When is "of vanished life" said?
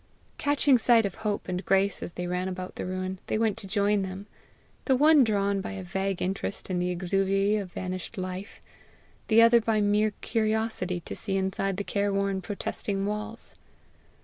7.61-8.63